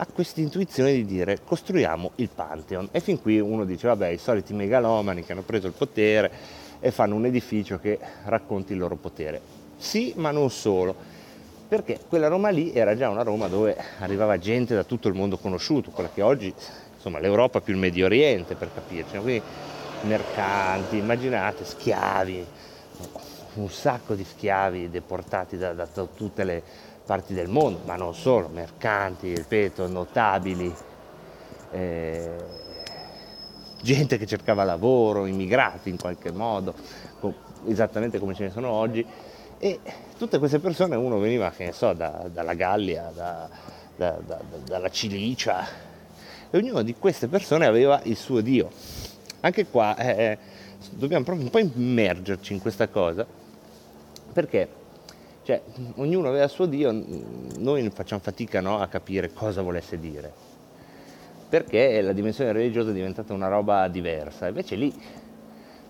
ha 0.00 0.06
questa 0.06 0.40
intuizione 0.40 0.92
di 0.92 1.04
dire 1.04 1.40
costruiamo 1.44 2.12
il 2.16 2.28
Pantheon 2.32 2.88
e 2.92 3.00
fin 3.00 3.20
qui 3.20 3.40
uno 3.40 3.64
dice 3.64 3.88
vabbè 3.88 4.06
i 4.08 4.18
soliti 4.18 4.54
megalomani 4.54 5.24
che 5.24 5.32
hanno 5.32 5.42
preso 5.42 5.66
il 5.66 5.72
potere 5.72 6.30
e 6.78 6.92
fanno 6.92 7.16
un 7.16 7.26
edificio 7.26 7.80
che 7.80 7.98
racconti 8.24 8.72
il 8.72 8.78
loro 8.78 8.94
potere. 8.94 9.40
Sì, 9.76 10.12
ma 10.16 10.30
non 10.30 10.50
solo, 10.50 10.94
perché 11.68 12.00
quella 12.08 12.28
Roma 12.28 12.48
lì 12.48 12.72
era 12.72 12.96
già 12.96 13.10
una 13.10 13.22
Roma 13.22 13.46
dove 13.48 13.76
arrivava 13.98 14.38
gente 14.38 14.74
da 14.74 14.84
tutto 14.84 15.08
il 15.08 15.14
mondo 15.14 15.36
conosciuto, 15.36 15.90
quella 15.90 16.08
che 16.12 16.22
oggi, 16.22 16.52
insomma, 16.94 17.18
l'Europa 17.18 17.60
più 17.60 17.74
il 17.74 17.78
Medio 17.78 18.06
Oriente 18.06 18.54
per 18.54 18.70
capirci, 18.72 19.18
quindi 19.18 19.42
mercanti, 20.02 20.96
immaginate, 20.96 21.66
schiavi, 21.66 22.46
un 23.54 23.68
sacco 23.68 24.14
di 24.14 24.24
schiavi 24.24 24.88
deportati 24.88 25.58
da, 25.58 25.74
da 25.74 25.86
tutte 25.86 26.44
le 26.44 26.62
parti 27.04 27.34
del 27.34 27.48
mondo, 27.48 27.80
ma 27.84 27.96
non 27.96 28.14
solo, 28.14 28.48
mercanti, 28.48 29.34
ripeto, 29.34 29.88
notabili, 29.88 30.74
eh, 31.72 32.36
gente 33.82 34.16
che 34.16 34.26
cercava 34.26 34.64
lavoro, 34.64 35.26
immigrati 35.26 35.90
in 35.90 35.98
qualche 35.98 36.32
modo, 36.32 36.74
esattamente 37.66 38.18
come 38.18 38.34
ce 38.34 38.44
ne 38.44 38.50
sono 38.50 38.70
oggi, 38.70 39.04
e 39.58 39.80
tutte 40.16 40.38
queste 40.38 40.58
persone 40.58 40.96
uno 40.96 41.18
veniva, 41.18 41.50
che 41.50 41.66
ne 41.66 41.72
so, 41.72 41.92
da, 41.92 42.28
dalla 42.32 42.54
Gallia, 42.54 43.10
da, 43.14 43.48
da, 43.96 44.18
dalla 44.64 44.90
Cilicia, 44.90 45.66
e 46.50 46.56
ognuno 46.56 46.82
di 46.82 46.94
queste 46.94 47.28
persone 47.28 47.66
aveva 47.66 48.00
il 48.04 48.16
suo 48.16 48.40
Dio. 48.40 48.70
Anche 49.40 49.66
qua 49.66 49.96
eh, 49.96 50.38
dobbiamo 50.90 51.24
proprio 51.24 51.44
un 51.44 51.50
po' 51.50 51.58
immergerci 51.58 52.52
in 52.52 52.60
questa 52.60 52.88
cosa, 52.88 53.26
perché 54.32 54.68
cioè, 55.42 55.60
ognuno 55.96 56.28
aveva 56.28 56.44
il 56.44 56.50
suo 56.50 56.66
Dio, 56.66 56.92
noi 57.56 57.88
facciamo 57.90 58.20
fatica 58.22 58.60
no, 58.60 58.80
a 58.80 58.86
capire 58.86 59.32
cosa 59.32 59.62
volesse 59.62 59.98
dire, 59.98 60.32
perché 61.48 62.00
la 62.02 62.12
dimensione 62.12 62.52
religiosa 62.52 62.90
è 62.90 62.92
diventata 62.92 63.32
una 63.32 63.48
roba 63.48 63.88
diversa, 63.88 64.48
invece 64.48 64.76
lì 64.76 64.94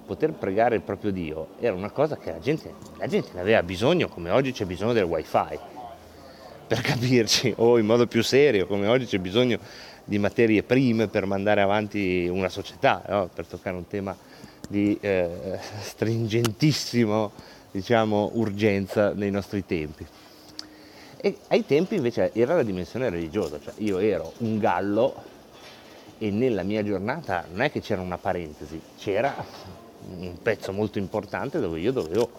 poter 0.08 0.32
pregare 0.32 0.74
il 0.74 0.80
proprio 0.80 1.12
Dio 1.12 1.48
era 1.60 1.74
una 1.74 1.90
cosa 1.90 2.16
che 2.16 2.30
la 2.30 2.38
gente, 2.38 2.72
la 2.96 3.06
gente 3.06 3.28
ne 3.34 3.40
aveva 3.40 3.62
bisogno, 3.62 4.08
come 4.08 4.30
oggi 4.30 4.52
c'è 4.52 4.64
bisogno 4.64 4.94
del 4.94 5.04
wifi, 5.04 5.58
per 6.66 6.80
capirci, 6.80 7.52
o 7.58 7.78
in 7.78 7.84
modo 7.84 8.06
più 8.06 8.22
serio, 8.22 8.66
come 8.66 8.86
oggi 8.86 9.04
c'è 9.04 9.18
bisogno 9.18 9.58
di 10.04 10.18
materie 10.18 10.62
prime 10.62 11.08
per 11.08 11.26
mandare 11.26 11.60
avanti 11.60 12.26
una 12.26 12.48
società, 12.48 13.02
no? 13.06 13.28
per 13.32 13.44
toccare 13.46 13.76
un 13.76 13.86
tema 13.86 14.16
di 14.66 14.96
eh, 14.98 15.58
stringentissimo 15.80 17.30
diciamo, 17.70 18.30
urgenza 18.34 19.12
nei 19.12 19.30
nostri 19.30 19.66
tempi. 19.66 20.06
E 21.20 21.36
ai 21.48 21.66
tempi 21.66 21.96
invece 21.96 22.30
era 22.32 22.54
la 22.54 22.62
dimensione 22.62 23.10
religiosa, 23.10 23.60
cioè 23.60 23.74
io 23.78 23.98
ero 23.98 24.32
un 24.38 24.58
gallo 24.58 25.36
e 26.16 26.30
nella 26.30 26.62
mia 26.62 26.82
giornata 26.82 27.44
non 27.50 27.60
è 27.60 27.70
che 27.70 27.80
c'era 27.80 28.00
una 28.00 28.18
parentesi, 28.18 28.80
c'era 28.96 29.34
un 30.11 30.37
pezzo 30.43 30.73
molto 30.73 30.99
importante 30.99 31.61
dove 31.61 31.81
io 31.81 31.93
dovevo 31.93 32.31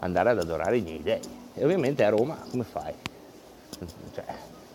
andare 0.00 0.30
ad 0.30 0.38
adorare 0.38 0.78
i 0.78 0.82
miei 0.82 1.02
dei. 1.02 1.20
E 1.54 1.64
ovviamente 1.64 2.04
a 2.04 2.08
Roma 2.08 2.36
come 2.50 2.64
fai? 2.64 2.94
Cioè, 4.12 4.24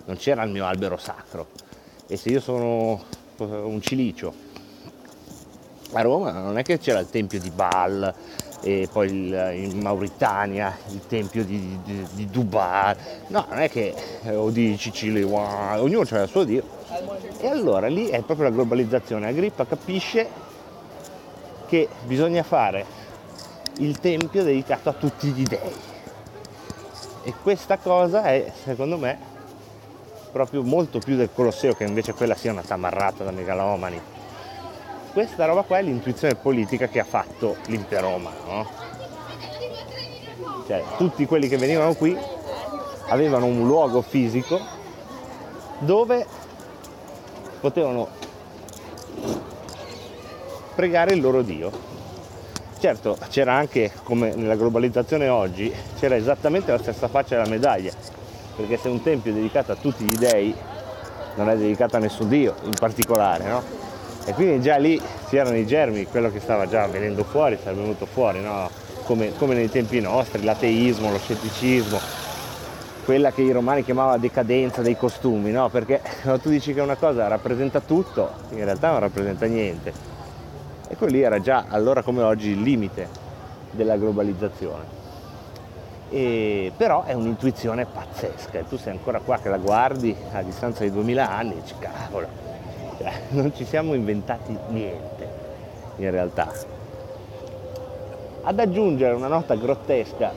non 0.06 0.18
c'era 0.18 0.44
il 0.44 0.52
mio 0.52 0.66
albero 0.66 0.98
sacro. 0.98 1.48
E 2.08 2.18
se 2.18 2.30
io 2.30 2.40
sono 2.40 3.04
un 3.38 3.82
cilicio, 3.82 4.34
a 5.92 6.02
Roma 6.02 6.32
non 6.32 6.58
è 6.58 6.64
che 6.64 6.78
c'era 6.78 7.00
il 7.00 7.10
tempio 7.10 7.40
di 7.40 7.50
Baal, 7.50 8.14
e 8.62 8.90
poi 8.92 9.08
il, 9.08 9.52
in 9.54 9.80
Mauritania 9.80 10.76
il 10.90 11.06
tempio 11.08 11.46
di, 11.46 11.80
di, 11.84 12.08
di, 12.14 12.30
Dubai, 12.30 12.96
no, 13.28 13.46
non 13.50 13.60
è 13.60 13.70
che, 13.70 13.94
eh, 14.24 14.36
o 14.36 14.50
di 14.50 14.76
Sicilia, 14.78 15.26
ognuno 15.26 16.06
ha 16.10 16.22
il 16.22 16.30
suo 16.30 16.44
Dio. 16.44 16.76
E 17.40 17.48
allora 17.48 17.88
lì 17.88 18.08
è 18.08 18.22
proprio 18.22 18.50
la 18.50 18.54
globalizzazione, 18.54 19.28
Agrippa 19.28 19.66
capisce 19.66 20.28
che 21.68 21.88
bisogna 22.06 22.44
fare 22.44 22.86
il 23.78 24.00
tempio 24.00 24.44
dedicato 24.44 24.90
a 24.90 24.94
tutti 24.94 25.28
gli 25.28 25.44
dei. 25.44 25.60
E 27.24 27.34
questa 27.42 27.78
cosa 27.78 28.24
è, 28.24 28.52
secondo 28.64 28.98
me, 28.98 29.18
proprio 30.32 30.64
molto 30.64 31.00
più 31.00 31.16
del 31.16 31.30
Colosseo, 31.34 31.74
che 31.74 31.84
invece 31.84 32.14
quella 32.14 32.36
sia 32.36 32.52
una 32.52 32.64
tamarrata 32.64 33.24
da 33.24 33.32
megalomani 33.32 34.16
questa 35.18 35.46
roba 35.46 35.64
qua 35.64 35.80
è 35.80 35.82
l'intuizione 35.82 36.36
politica 36.36 36.88
che 36.90 37.00
ha 37.00 37.04
fatto 37.04 37.56
l'impero 37.70 38.12
romano. 38.12 38.38
No? 38.46 38.68
Cioè, 40.68 40.84
tutti 40.96 41.26
quelli 41.26 41.48
che 41.48 41.58
venivano 41.58 41.96
qui 41.96 42.16
avevano 43.08 43.46
un 43.46 43.66
luogo 43.66 44.04
fisico 44.04 44.60
dove 45.80 46.24
potevano 47.60 48.10
pregare 50.78 51.16
il 51.16 51.22
loro 51.22 51.42
Dio. 51.42 51.72
Certo, 52.78 53.18
c'era 53.30 53.54
anche, 53.54 53.92
come 54.04 54.36
nella 54.36 54.56
globalizzazione 54.56 55.28
oggi, 55.28 55.74
c'era 55.98 56.16
esattamente 56.16 56.70
la 56.70 56.78
stessa 56.78 57.08
faccia 57.08 57.36
della 57.36 57.50
medaglia, 57.50 57.92
perché 58.56 58.78
se 58.78 58.88
un 58.88 59.02
tempio 59.02 59.32
è 59.32 59.34
dedicato 59.34 59.72
a 59.72 59.76
tutti 59.76 60.04
gli 60.04 60.16
dei, 60.16 60.54
non 61.34 61.50
è 61.50 61.58
dedicato 61.58 61.96
a 61.96 62.00
nessun 62.00 62.30
Dio 62.30 62.54
in 62.66 62.76
particolare, 62.80 63.44
no? 63.46 63.64
E 64.26 64.34
quindi 64.34 64.62
già 64.62 64.78
lì 64.78 65.02
c'erano 65.30 65.58
i 65.58 65.66
germi, 65.66 66.06
quello 66.06 66.30
che 66.30 66.40
stava 66.40 66.68
già 66.68 66.86
venendo 66.86 67.24
fuori, 67.24 67.58
sarebbe 67.60 67.82
venuto 67.82 68.06
fuori, 68.06 68.40
no? 68.42 68.70
come, 69.02 69.36
come, 69.36 69.56
nei 69.56 69.72
tempi 69.72 70.00
nostri, 70.00 70.44
l'ateismo, 70.44 71.10
lo 71.10 71.18
scetticismo, 71.18 71.98
quella 73.04 73.32
che 73.32 73.42
i 73.42 73.52
romani 73.52 73.84
chiamavano 73.84 74.20
decadenza 74.20 74.84
dei 74.84 74.96
costumi, 74.96 75.50
no? 75.50 75.70
perché 75.70 76.02
quando 76.22 76.40
tu 76.40 76.50
dici 76.50 76.72
che 76.76 76.82
una 76.82 76.98
cosa 76.98 77.28
rappresenta 77.28 77.80
tutto, 77.80 78.30
in 78.52 78.64
realtà 78.64 78.92
non 78.92 79.00
rappresenta 79.00 79.48
niente. 79.48 80.17
E 80.88 80.96
quello 80.96 81.14
lì 81.14 81.22
era 81.22 81.40
già 81.40 81.66
allora 81.70 82.02
come 82.02 82.22
oggi 82.22 82.50
il 82.50 82.62
limite 82.62 83.08
della 83.72 83.98
globalizzazione. 83.98 84.96
E, 86.10 86.72
però 86.76 87.04
è 87.04 87.14
un'intuizione 87.14 87.86
pazzesca 87.86 88.60
e 88.60 88.68
tu 88.68 88.78
sei 88.78 88.94
ancora 88.94 89.20
qua 89.20 89.40
che 89.40 89.50
la 89.50 89.58
guardi 89.58 90.16
a 90.32 90.42
distanza 90.42 90.84
di 90.84 90.92
2000 90.92 91.30
anni 91.30 91.52
e 91.52 91.62
dici 91.62 91.76
cavolo 91.78 92.48
cioè, 92.98 93.14
non 93.30 93.54
ci 93.56 93.66
siamo 93.66 93.94
inventati 93.94 94.58
niente 94.70 95.46
in 95.98 96.12
realtà. 96.12 96.52
Ad 98.44 98.60
aggiungere 98.60 99.14
una 99.14 99.28
nota 99.28 99.56
grottesca 99.56 100.32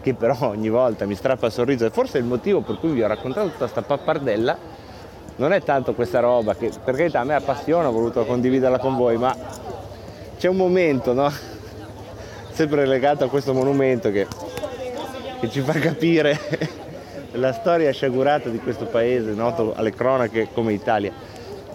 che 0.00 0.14
però 0.14 0.36
ogni 0.48 0.68
volta 0.68 1.06
mi 1.06 1.14
strappa 1.14 1.46
il 1.46 1.52
sorriso 1.52 1.86
e 1.86 1.90
forse 1.90 2.18
il 2.18 2.24
motivo 2.24 2.60
per 2.60 2.78
cui 2.78 2.92
vi 2.92 3.02
ho 3.02 3.06
raccontato 3.06 3.46
tutta 3.46 3.58
questa 3.70 3.82
pappardella 3.82 4.56
non 5.36 5.52
è 5.52 5.62
tanto 5.62 5.94
questa 5.94 6.20
roba 6.20 6.54
che 6.54 6.70
per 6.82 6.94
carità 6.94 7.20
a 7.20 7.24
me 7.24 7.34
appassiona, 7.34 7.88
ho 7.88 7.92
voluto 7.92 8.24
condividerla 8.24 8.78
con 8.78 8.96
voi, 8.96 9.16
ma 9.16 9.34
c'è 10.36 10.48
un 10.48 10.56
momento, 10.56 11.12
no? 11.12 11.30
Sempre 12.52 12.86
legato 12.86 13.24
a 13.24 13.28
questo 13.28 13.52
monumento 13.52 14.10
che, 14.10 14.26
che 15.40 15.50
ci 15.50 15.60
fa 15.60 15.72
capire 15.72 16.38
la 17.32 17.52
storia 17.52 17.90
sciagurata 17.92 18.48
di 18.48 18.58
questo 18.58 18.86
paese 18.86 19.32
noto 19.32 19.72
alle 19.74 19.92
cronache 19.92 20.48
come 20.52 20.72
Italia 20.72 21.32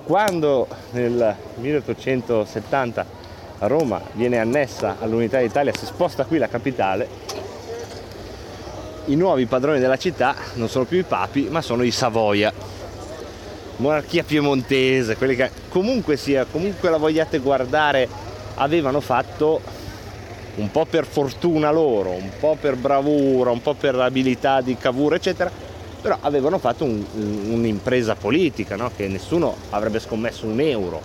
quando 0.10 0.68
nel 0.94 1.36
1870 1.58 3.06
Roma 3.60 4.02
viene 4.14 4.40
annessa 4.40 4.96
all'unità 5.00 5.38
d'Italia, 5.38 5.72
si 5.72 5.86
sposta 5.86 6.26
qui 6.26 6.40
la 6.40 6.48
capitale, 6.48 7.08
i 9.06 9.16
nuovi 9.16 9.46
padroni 9.46 9.78
della 9.78 9.98
città 9.98 10.36
non 10.56 10.68
sono 10.68 10.86
più 10.86 10.98
i 10.98 11.04
papi, 11.04 11.50
ma 11.52 11.62
sono 11.62 11.84
i 11.84 11.92
Savoia. 11.92 12.52
Monarchia 13.80 14.24
piemontese, 14.24 15.16
quelli 15.16 15.36
che 15.36 15.50
comunque 15.70 16.18
sia, 16.18 16.46
comunque 16.46 16.90
la 16.90 16.98
vogliate 16.98 17.40
guardare, 17.40 18.08
avevano 18.56 19.00
fatto 19.00 19.62
un 20.56 20.70
po' 20.70 20.86
per 20.86 21.06
fortuna 21.06 21.72
loro, 21.72 22.10
un 22.12 22.30
po' 22.40 22.58
per 22.60 22.76
bravura, 22.76 23.52
un 23.52 23.62
po' 23.62 23.76
per 23.76 23.96
abilità 23.96 24.60
di 24.60 24.76
Cavour, 24.76 25.14
eccetera, 25.14 25.50
però 26.02 26.18
avevano 26.20 26.58
fatto 26.58 26.84
un- 26.84 27.06
un- 27.14 27.52
un'impresa 27.52 28.16
politica, 28.16 28.76
no? 28.76 28.92
che 28.94 29.08
nessuno 29.08 29.56
avrebbe 29.70 30.00
scommesso 30.00 30.46
un 30.46 30.60
euro, 30.60 31.02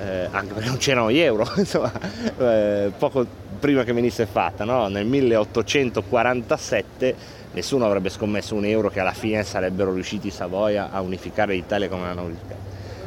eh, 0.00 0.28
anche 0.30 0.52
perché 0.52 0.68
non 0.68 0.78
c'erano 0.78 1.10
gli 1.10 1.18
euro, 1.18 1.50
insomma, 1.56 1.92
eh, 2.38 2.92
poco 2.96 3.26
prima 3.58 3.82
che 3.84 3.92
venisse 3.92 4.26
fatta, 4.26 4.64
no? 4.64 4.86
nel 4.88 5.06
1847 5.06 7.34
nessuno 7.52 7.86
avrebbe 7.86 8.10
scommesso 8.10 8.54
un 8.54 8.66
euro 8.66 8.90
che 8.90 9.00
alla 9.00 9.12
fine 9.12 9.42
sarebbero 9.42 9.92
riusciti 9.92 10.30
Savoia 10.30 10.90
a 10.92 11.00
unificare 11.00 11.54
l'Italia 11.54 11.88
come 11.88 12.02
l'hanno 12.02 12.24
unificata. 12.24 12.60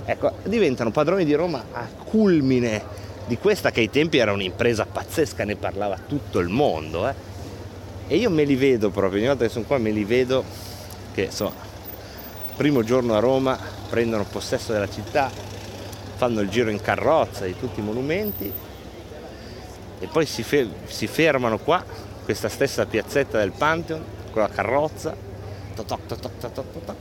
Ecco, 0.06 0.32
diventano 0.44 0.90
padroni 0.90 1.24
di 1.24 1.36
Roma 1.36 1.66
a 1.72 1.88
culmine 2.04 2.82
di 3.28 3.38
questa 3.38 3.70
che 3.70 3.82
ai 3.82 3.92
tempi 3.92 4.18
era 4.18 4.34
un'impresa 4.34 4.88
pazzesca, 4.88 5.44
ne 5.44 5.56
parlava 5.56 6.00
tutto 6.08 6.40
il 6.40 6.50
mondo. 6.50 7.08
eh. 7.08 7.14
E 8.08 8.16
io 8.16 8.32
me 8.32 8.44
li 8.44 8.56
vedo 8.56 8.90
proprio, 8.90 9.20
ogni 9.20 9.28
volta 9.28 9.46
che 9.46 9.52
sono 9.52 9.66
qua 9.66 9.78
me 9.78 9.92
li 9.92 10.04
vedo 10.04 10.44
che 11.14 11.26
insomma, 11.26 11.54
primo 12.58 12.84
giorno 12.84 13.14
a 13.14 13.20
Roma 13.20 13.56
prendono 13.88 14.24
possesso 14.24 14.74
della 14.74 14.90
città, 14.90 15.30
fanno 16.20 16.42
il 16.42 16.50
giro 16.50 16.70
in 16.70 16.82
carrozza 16.82 17.46
di 17.46 17.58
tutti 17.58 17.80
i 17.80 17.82
monumenti 17.82 18.52
e 20.00 20.08
poi 20.08 20.26
si, 20.26 20.44
fe- 20.44 20.68
si 20.88 21.08
fermano 21.08 21.60
qua, 21.60 21.82
questa 22.26 22.50
stessa 22.50 22.86
piazzetta 22.86 23.38
del 23.38 23.54
Pantheon, 23.54 24.04
con 24.30 24.42
la 24.42 24.50
carrozza, 24.50 25.16
toc, 25.76 25.88
toc, 25.88 26.06
toc, 26.08 26.20
toc, 26.20 26.38
toc, 26.40 26.52
toc, 26.54 26.86
toc. 26.86 26.96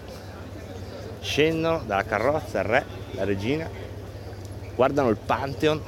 scendono 1.20 1.82
dalla 1.84 2.04
carrozza 2.04 2.60
il 2.60 2.64
re, 2.64 2.84
la 3.10 3.24
regina, 3.24 3.68
guardano 4.76 5.08
il 5.08 5.16
Pantheon, 5.16 5.82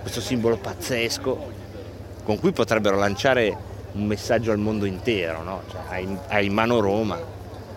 questo 0.00 0.22
simbolo 0.22 0.56
pazzesco 0.56 1.52
con 2.22 2.38
cui 2.38 2.52
potrebbero 2.52 2.96
lanciare 2.96 3.54
un 3.92 4.06
messaggio 4.06 4.52
al 4.52 4.58
mondo 4.58 4.86
intero, 4.86 5.42
no? 5.42 5.62
Cioè, 5.70 5.80
hai, 5.88 6.16
hai 6.28 6.46
in 6.46 6.54
mano 6.54 6.80
Roma, 6.80 7.20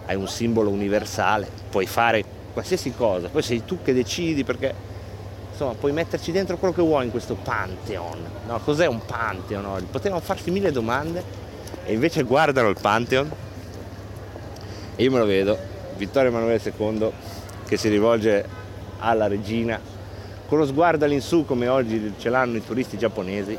hai 0.06 0.16
un 0.16 0.30
simbolo 0.30 0.70
universale, 0.70 1.50
puoi 1.70 1.88
fare 1.88 2.24
qualsiasi 2.54 2.94
cosa, 2.94 3.28
poi 3.28 3.42
sei 3.42 3.66
tu 3.66 3.82
che 3.82 3.92
decidi 3.92 4.46
perché 4.46 4.92
insomma 5.54 5.74
puoi 5.76 5.92
metterci 5.92 6.32
dentro 6.32 6.58
quello 6.58 6.74
che 6.74 6.82
vuoi 6.82 7.06
in 7.06 7.12
questo 7.12 7.36
Pantheon. 7.36 8.26
No, 8.48 8.60
cos'è 8.60 8.88
un 8.88 9.06
Pantheon? 9.06 9.62
No? 9.62 9.80
Potevano 9.90 10.20
farsi 10.20 10.52
mille 10.52 10.72
domande 10.72 11.24
e 11.86 11.94
invece 11.94 12.24
guardano 12.24 12.70
il 12.70 12.78
Pantheon 12.80 13.32
e 14.96 15.04
io 15.04 15.12
me 15.12 15.20
lo 15.20 15.26
vedo, 15.26 15.58
Vittorio 15.96 16.30
Emanuele 16.30 16.62
II 16.64 17.12
che 17.66 17.78
si 17.78 17.90
rivolge 17.90 18.46
alla 19.00 19.28
regina 19.28 19.80
con 20.48 20.58
lo 20.58 20.66
sguardo 20.66 21.06
all'insù 21.06 21.46
come 21.46 21.68
oggi 21.68 22.14
ce 22.18 22.30
l'hanno 22.30 22.58
i 22.58 22.64
turisti 22.64 22.98
giapponesi, 22.98 23.58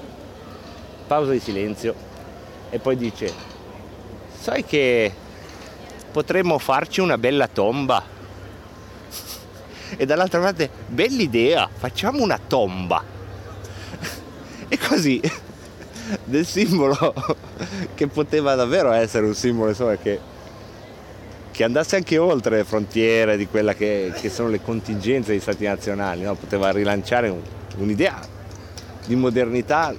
pausa 1.06 1.32
di 1.32 1.40
silenzio 1.40 1.94
e 2.70 2.78
poi 2.78 2.96
dice, 2.96 3.32
sai 4.32 4.64
che 4.64 5.12
potremmo 6.12 6.58
farci 6.58 7.00
una 7.00 7.18
bella 7.18 7.48
tomba? 7.48 8.13
E 9.96 10.06
dall'altra 10.06 10.40
parte, 10.40 10.70
bella 10.88 11.22
idea, 11.22 11.68
facciamo 11.72 12.22
una 12.22 12.38
tomba. 12.38 13.02
E 14.68 14.78
così 14.78 15.20
del 16.24 16.44
simbolo 16.46 17.14
che 17.94 18.06
poteva 18.08 18.54
davvero 18.54 18.92
essere 18.92 19.26
un 19.26 19.34
simbolo 19.34 19.70
insomma, 19.70 19.96
che, 19.96 20.20
che 21.50 21.64
andasse 21.64 21.96
anche 21.96 22.18
oltre 22.18 22.56
le 22.56 22.64
frontiere 22.64 23.36
di 23.36 23.46
quella 23.46 23.74
che, 23.74 24.12
che 24.14 24.28
sono 24.28 24.48
le 24.48 24.60
contingenze 24.62 25.32
degli 25.32 25.40
stati 25.40 25.64
nazionali, 25.64 26.22
no? 26.22 26.34
poteva 26.34 26.70
rilanciare 26.70 27.28
un- 27.28 27.42
un'idea 27.76 28.20
di 29.06 29.14
modernità 29.16 29.94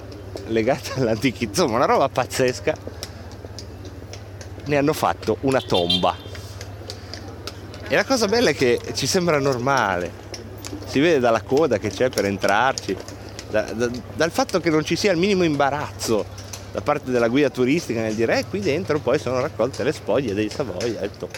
legata 0.48 0.96
all'antichità, 0.96 1.62
insomma 1.62 1.77
una 1.77 1.86
roba 1.86 2.10
pazzesca. 2.10 2.75
Ne 4.65 4.77
hanno 4.77 4.94
fatto 4.94 5.38
una 5.42 5.62
tomba. 5.62 6.25
E 7.88 7.96
la 7.96 8.04
cosa 8.04 8.27
bella 8.27 8.50
è 8.50 8.56
che 8.56 8.80
ci 8.94 9.06
sembra 9.06 9.39
normale, 9.39 10.12
si 10.88 11.00
vede 11.00 11.20
dalla 11.20 11.42
coda 11.42 11.77
che 11.77 11.89
c'è 11.89 12.10
per 12.10 12.25
entrarci, 12.25 12.98
da- 13.50 13.72
da- 13.74 13.90
dal 14.16 14.31
fatto 14.31 14.59
che 14.59 14.70
non 14.72 14.83
ci 14.83 14.96
sia 14.96 15.12
il 15.12 15.18
minimo 15.20 15.44
imbarazzo 15.44 16.25
da 16.72 16.81
parte 16.81 17.12
della 17.12 17.27
guida 17.27 17.50
turistica 17.50 18.01
nel 18.01 18.16
dire 18.16 18.40
eh, 18.40 18.46
qui 18.50 18.59
dentro 18.59 19.00
poi 19.00 19.18
sono 19.20 19.40
raccolte 19.40 19.83
le 19.83 19.94
spoglie 19.94 20.33
dei 20.33 20.50
Savoia. 20.50 21.00
tutto. 21.01 21.29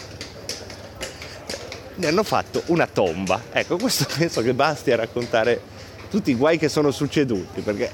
Ne 1.96 2.06
hanno 2.06 2.22
fatto 2.22 2.62
una 2.66 2.86
tomba. 2.86 3.40
Ecco, 3.52 3.76
questo 3.76 4.06
penso 4.16 4.40
che 4.40 4.54
basti 4.54 4.90
a 4.90 4.96
raccontare 4.96 5.60
tutti 6.10 6.30
i 6.30 6.34
guai 6.34 6.58
che 6.58 6.68
sono 6.68 6.90
succeduti, 6.90 7.60
perché 7.60 7.90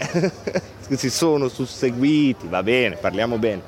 si 0.97 1.11
sono 1.11 1.49
susseguiti, 1.49 2.47
va 2.47 2.63
bene, 2.63 2.97
parliamo 2.97 3.37
bene. 3.37 3.63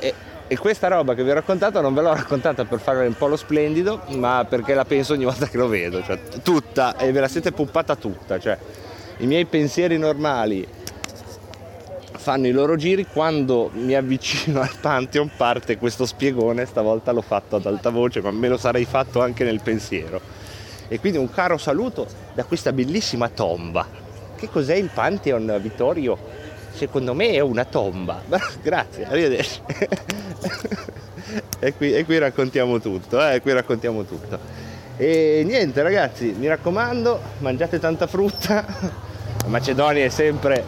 E, 0.00 0.12
e 0.46 0.58
questa 0.58 0.88
roba 0.88 1.14
che 1.14 1.24
vi 1.24 1.30
ho 1.30 1.34
raccontato 1.34 1.80
non 1.80 1.94
ve 1.94 2.02
l'ho 2.02 2.14
raccontata 2.14 2.64
per 2.64 2.78
fare 2.78 3.06
un 3.06 3.14
po' 3.14 3.26
lo 3.26 3.36
splendido, 3.36 4.02
ma 4.10 4.46
perché 4.48 4.74
la 4.74 4.84
penso 4.84 5.14
ogni 5.14 5.24
volta 5.24 5.46
che 5.46 5.56
lo 5.56 5.68
vedo, 5.68 6.02
cioè 6.02 6.18
tutta, 6.42 6.96
e 6.96 7.12
ve 7.12 7.20
la 7.20 7.28
siete 7.28 7.52
puppata 7.52 7.96
tutta, 7.96 8.38
cioè 8.38 8.58
i 9.18 9.26
miei 9.26 9.46
pensieri 9.46 9.96
normali 9.96 10.66
fanno 12.24 12.46
i 12.46 12.52
loro 12.52 12.76
giri, 12.76 13.06
quando 13.06 13.70
mi 13.74 13.94
avvicino 13.94 14.60
al 14.62 14.70
Pantheon 14.80 15.30
parte 15.36 15.76
questo 15.76 16.06
spiegone, 16.06 16.64
stavolta 16.64 17.12
l'ho 17.12 17.20
fatto 17.20 17.56
ad 17.56 17.66
alta 17.66 17.90
voce, 17.90 18.22
ma 18.22 18.30
me 18.30 18.48
lo 18.48 18.56
sarei 18.56 18.86
fatto 18.86 19.20
anche 19.20 19.44
nel 19.44 19.60
pensiero. 19.62 20.20
E 20.88 20.98
quindi 21.00 21.18
un 21.18 21.30
caro 21.30 21.58
saluto 21.58 22.06
da 22.32 22.44
questa 22.44 22.72
bellissima 22.72 23.28
tomba. 23.28 23.86
Che 24.36 24.48
cos'è 24.48 24.74
il 24.74 24.90
Pantheon, 24.92 25.58
Vittorio? 25.60 26.16
Secondo 26.72 27.12
me 27.12 27.30
è 27.30 27.40
una 27.40 27.64
tomba. 27.64 28.22
Grazie, 28.62 29.04
arrivederci. 29.04 29.60
e, 31.58 31.74
qui, 31.74 31.94
e 31.94 32.04
qui 32.04 32.18
raccontiamo 32.18 32.80
tutto, 32.80 33.26
eh? 33.26 33.40
qui 33.40 33.52
raccontiamo 33.52 34.04
tutto. 34.04 34.38
E 34.96 35.42
niente 35.44 35.82
ragazzi, 35.82 36.34
mi 36.38 36.46
raccomando, 36.46 37.20
mangiate 37.38 37.78
tanta 37.78 38.06
frutta. 38.06 38.64
La 39.42 39.48
Macedonia 39.48 40.04
è 40.04 40.08
sempre 40.08 40.64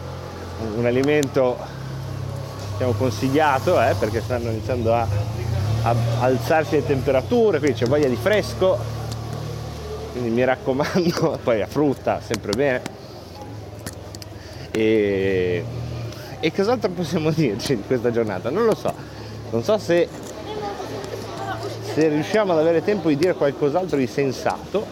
un, 0.76 0.84
alimento 0.84 1.56
diciamo, 2.72 2.92
consigliato 2.92 3.80
eh? 3.80 3.94
perché 3.98 4.20
stanno 4.20 4.50
iniziando 4.50 4.92
a, 4.94 5.06
a 5.82 5.94
alzarsi 6.20 6.76
le 6.76 6.86
temperature, 6.86 7.58
quindi 7.58 7.78
c'è 7.78 7.86
voglia 7.86 8.08
di 8.08 8.16
fresco, 8.16 8.78
quindi 10.12 10.30
mi 10.30 10.44
raccomando, 10.44 11.38
poi 11.44 11.58
la 11.58 11.66
frutta 11.66 12.20
sempre 12.20 12.52
bene. 12.52 12.82
E, 14.72 15.64
e 16.40 16.52
cos'altro 16.52 16.90
possiamo 16.90 17.30
dirci 17.34 17.76
di 17.76 17.82
questa 17.86 18.10
giornata? 18.10 18.50
Non 18.50 18.64
lo 18.64 18.74
so, 18.74 18.92
non 19.50 19.62
so 19.62 19.78
se, 19.78 20.08
se 21.94 22.08
riusciamo 22.08 22.52
ad 22.52 22.58
avere 22.58 22.82
tempo 22.82 23.08
di 23.08 23.16
dire 23.16 23.34
qualcos'altro 23.34 23.96
di 23.96 24.06
sensato, 24.06 24.84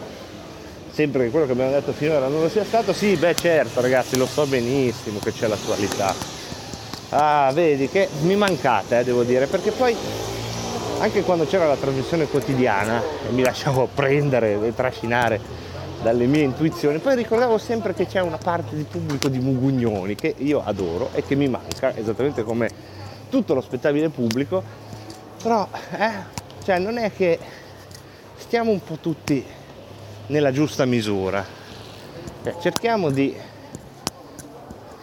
sempre 0.91 1.25
che 1.25 1.29
quello 1.29 1.45
che 1.45 1.51
abbiamo 1.51 1.71
detto 1.71 1.91
finora 1.91 2.27
non 2.27 2.41
lo 2.41 2.49
sia 2.49 2.63
stato, 2.63 2.93
sì, 2.93 3.15
beh 3.15 3.35
certo 3.35 3.81
ragazzi, 3.81 4.17
lo 4.17 4.25
so 4.25 4.45
benissimo 4.45 5.19
che 5.19 5.33
c'è 5.33 5.47
l'attualità. 5.47 6.13
Ah, 7.09 7.51
vedi 7.53 7.89
che 7.89 8.09
mi 8.21 8.35
mancate, 8.35 8.99
eh, 8.99 9.03
devo 9.03 9.23
dire, 9.23 9.45
perché 9.47 9.71
poi 9.71 9.95
anche 10.99 11.21
quando 11.23 11.45
c'era 11.45 11.67
la 11.67 11.75
trasmissione 11.75 12.25
quotidiana 12.25 13.01
e 13.27 13.31
mi 13.31 13.43
lasciavo 13.43 13.89
prendere 13.93 14.65
e 14.65 14.73
trascinare 14.73 15.39
dalle 16.01 16.25
mie 16.25 16.43
intuizioni, 16.43 16.99
poi 16.99 17.15
ricordavo 17.15 17.57
sempre 17.57 17.93
che 17.93 18.05
c'è 18.05 18.21
una 18.21 18.37
parte 18.37 18.75
di 18.75 18.83
pubblico 18.83 19.27
di 19.27 19.39
mugugnoni 19.39 20.15
che 20.15 20.33
io 20.37 20.61
adoro 20.63 21.09
e 21.13 21.23
che 21.23 21.35
mi 21.35 21.47
manca, 21.47 21.95
esattamente 21.95 22.43
come 22.43 22.69
tutto 23.29 23.53
lo 23.53 23.61
spettabile 23.61 24.09
pubblico, 24.09 24.63
però 25.41 25.67
eh, 25.97 26.11
cioè 26.63 26.79
non 26.79 26.97
è 26.97 27.11
che 27.11 27.37
stiamo 28.37 28.71
un 28.71 28.83
po' 28.83 28.97
tutti 28.97 29.43
nella 30.27 30.51
giusta 30.51 30.85
misura. 30.85 31.45
Cioè, 32.43 32.55
cerchiamo 32.59 33.09
di, 33.09 33.35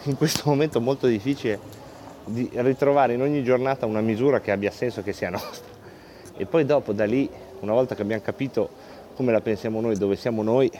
in 0.03 0.17
questo 0.17 0.43
momento 0.45 0.81
molto 0.81 1.07
difficile, 1.07 1.59
di 2.25 2.49
ritrovare 2.53 3.13
in 3.13 3.21
ogni 3.21 3.43
giornata 3.43 3.85
una 3.85 4.01
misura 4.01 4.39
che 4.39 4.51
abbia 4.51 4.71
senso 4.71 5.03
che 5.03 5.13
sia 5.13 5.29
nostra. 5.29 5.71
E 6.35 6.45
poi 6.45 6.65
dopo 6.65 6.93
da 6.93 7.05
lì, 7.05 7.29
una 7.59 7.73
volta 7.73 7.95
che 7.95 8.01
abbiamo 8.01 8.21
capito 8.21 8.69
come 9.15 9.31
la 9.31 9.41
pensiamo 9.41 9.79
noi, 9.81 9.97
dove 9.97 10.15
siamo 10.15 10.41
noi, 10.41 10.71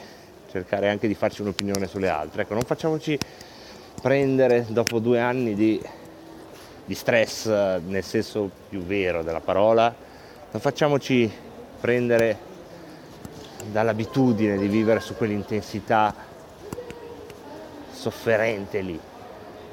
cercare 0.50 0.88
anche 0.88 1.06
di 1.06 1.14
farci 1.14 1.42
un'opinione 1.42 1.86
sulle 1.86 2.08
altre. 2.08 2.42
Ecco, 2.42 2.54
non 2.54 2.62
facciamoci 2.62 3.18
prendere 4.00 4.66
dopo 4.68 4.98
due 4.98 5.20
anni 5.20 5.54
di, 5.54 5.80
di 6.84 6.94
stress 6.94 7.46
eh, 7.46 7.80
nel 7.86 8.04
senso 8.04 8.50
più 8.68 8.82
vero 8.82 9.22
della 9.22 9.40
parola, 9.40 9.94
non 10.50 10.60
facciamoci 10.60 11.30
prendere 11.80 12.52
dall'abitudine 13.70 14.58
di 14.58 14.68
vivere 14.68 15.00
su 15.00 15.16
quell'intensità 15.16 16.14
sofferente 17.90 18.80
lì. 18.80 19.00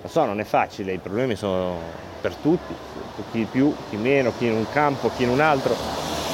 Lo 0.02 0.08
so, 0.08 0.26
non 0.26 0.39
è 0.39 0.43
facile, 0.43 0.93
i 0.93 0.97
problemi 0.97 1.36
sono 1.36 1.78
per 2.21 2.36
tutti, 2.36 2.74
chi 3.32 3.47
più, 3.50 3.74
chi 3.89 3.97
meno, 3.97 4.32
chi 4.38 4.45
in 4.45 4.54
un 4.54 4.65
campo, 4.71 5.12
chi 5.15 5.24
in 5.24 5.30
un 5.30 5.39
altro. 5.39 5.76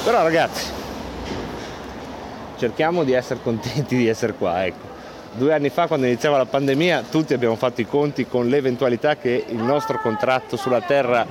Però 0.04 0.22
ragazzi, 0.22 0.72
cerchiamo 2.58 3.04
di 3.04 3.14
essere 3.14 3.42
contenti 3.42 3.96
di 3.96 4.08
essere 4.08 4.34
qua, 4.34 4.66
ecco. 4.66 4.87
Due 5.38 5.54
anni 5.54 5.70
fa, 5.70 5.86
quando 5.86 6.08
iniziava 6.08 6.38
la 6.38 6.48
pandemia, 6.48 7.04
tutti 7.12 7.36
abbiamo 7.36 7.56
fatto 7.56 7.80
i 7.80 7.86
conti 7.86 8.26
con 8.26 8.48
l'eventualità 8.48 9.18
che 9.18 9.46
il 9.48 9.62
nostro 9.62 10.00
contratto 10.00 10.58
sulla 10.58 10.82
Terra 10.82 11.28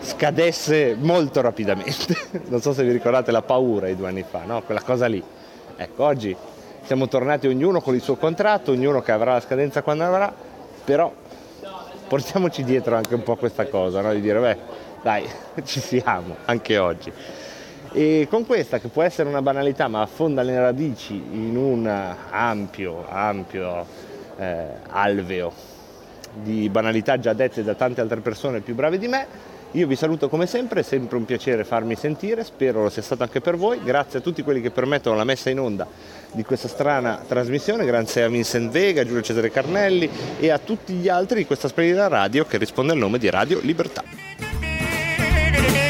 scadesse 0.00 0.96
molto 0.98 1.40
rapidamente. 1.40 2.16
non 2.50 2.60
so 2.60 2.72
se 2.72 2.82
vi 2.82 2.90
ricordate 2.90 3.30
la 3.30 3.42
paura 3.42 3.86
di 3.86 3.94
due 3.94 4.08
anni 4.08 4.24
fa, 4.28 4.42
no? 4.44 4.60
Quella 4.62 4.82
cosa 4.82 5.06
lì. 5.06 5.22
Ecco, 5.76 6.02
oggi 6.02 6.36
siamo 6.82 7.06
tornati 7.06 7.46
ognuno 7.46 7.80
con 7.80 7.94
il 7.94 8.02
suo 8.02 8.16
contratto, 8.16 8.72
ognuno 8.72 9.00
che 9.02 9.12
avrà 9.12 9.34
la 9.34 9.40
scadenza 9.40 9.82
quando 9.82 10.02
avrà, 10.02 10.34
però 10.84 11.12
portiamoci 12.08 12.64
dietro 12.64 12.96
anche 12.96 13.14
un 13.14 13.22
po' 13.22 13.36
questa 13.36 13.68
cosa, 13.68 14.00
no? 14.00 14.12
di 14.12 14.20
dire, 14.20 14.40
beh, 14.40 14.58
dai, 15.00 15.28
ci 15.62 15.78
siamo, 15.78 16.38
anche 16.46 16.76
oggi. 16.78 17.12
E 17.96 18.26
con 18.28 18.44
questa, 18.44 18.80
che 18.80 18.88
può 18.88 19.04
essere 19.04 19.28
una 19.28 19.40
banalità, 19.40 19.86
ma 19.86 20.02
affonda 20.02 20.42
le 20.42 20.58
radici 20.58 21.14
in 21.14 21.56
un 21.56 21.86
ampio, 21.86 23.06
ampio 23.08 23.86
eh, 24.36 24.66
alveo 24.88 25.52
di 26.42 26.68
banalità 26.68 27.20
già 27.20 27.32
dette 27.34 27.62
da 27.62 27.74
tante 27.74 28.00
altre 28.00 28.18
persone 28.18 28.58
più 28.58 28.74
brave 28.74 28.98
di 28.98 29.06
me, 29.06 29.26
io 29.70 29.86
vi 29.86 29.94
saluto 29.94 30.28
come 30.28 30.46
sempre, 30.46 30.80
è 30.80 30.82
sempre 30.82 31.16
un 31.16 31.24
piacere 31.24 31.62
farmi 31.62 31.94
sentire, 31.94 32.42
spero 32.42 32.82
lo 32.82 32.90
sia 32.90 33.02
stato 33.02 33.22
anche 33.22 33.40
per 33.40 33.56
voi. 33.56 33.80
Grazie 33.82 34.18
a 34.18 34.22
tutti 34.22 34.42
quelli 34.42 34.60
che 34.60 34.70
permettono 34.70 35.16
la 35.16 35.24
messa 35.24 35.50
in 35.50 35.60
onda 35.60 35.86
di 36.32 36.42
questa 36.42 36.66
strana 36.66 37.22
trasmissione, 37.26 37.84
grazie 37.84 38.24
a 38.24 38.28
Vincent 38.28 38.72
Vega, 38.72 39.04
Giulio 39.04 39.22
Cesare 39.22 39.50
Carnelli 39.50 40.10
e 40.40 40.50
a 40.50 40.58
tutti 40.58 40.94
gli 40.94 41.08
altri 41.08 41.38
di 41.38 41.46
questa 41.46 41.68
splendida 41.68 42.08
radio 42.08 42.44
che 42.44 42.56
risponde 42.56 42.92
al 42.92 42.98
nome 42.98 43.18
di 43.18 43.30
Radio 43.30 43.60
Libertà. 43.62 44.02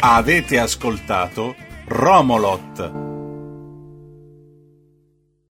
Avete 0.00 0.58
ascoltato 0.58 1.54
Romolot 1.86 3.13